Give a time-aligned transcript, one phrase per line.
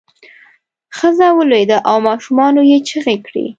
[0.97, 3.45] ښځه ولویده او ماشومانو یې چغې کړې.